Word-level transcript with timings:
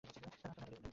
রাস্তা 0.03 0.47
ঝাড়ু 0.57 0.71
দিবো। 0.71 0.89